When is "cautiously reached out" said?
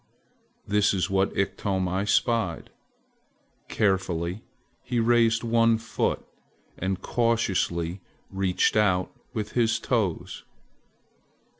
7.03-9.11